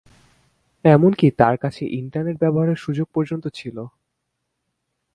এমনকি 0.85 1.27
তার 1.31 1.55
কাছে 1.57 1.83
ইন্টারনেট 1.99 2.35
ব্যবহারের 2.39 2.77
সুযোগ 2.77 3.07
পর্যন্ত 3.13 3.45
ছিলো। 3.49 3.83